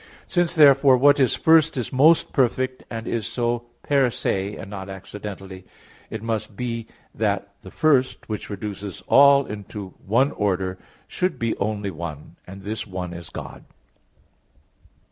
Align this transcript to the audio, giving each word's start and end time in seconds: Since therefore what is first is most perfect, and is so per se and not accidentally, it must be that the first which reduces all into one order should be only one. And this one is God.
Since 0.25 0.55
therefore 0.55 0.97
what 0.97 1.19
is 1.19 1.35
first 1.35 1.77
is 1.77 1.93
most 1.93 2.33
perfect, 2.33 2.83
and 2.89 3.07
is 3.07 3.27
so 3.27 3.65
per 3.83 4.09
se 4.09 4.55
and 4.55 4.67
not 4.67 4.89
accidentally, 4.89 5.63
it 6.09 6.23
must 6.23 6.55
be 6.55 6.87
that 7.13 7.53
the 7.61 7.69
first 7.69 8.27
which 8.27 8.49
reduces 8.49 9.03
all 9.05 9.45
into 9.45 9.89
one 10.03 10.31
order 10.31 10.79
should 11.07 11.37
be 11.37 11.55
only 11.57 11.91
one. 11.91 12.35
And 12.47 12.63
this 12.63 12.87
one 12.87 13.13
is 13.13 13.29
God. 13.29 13.63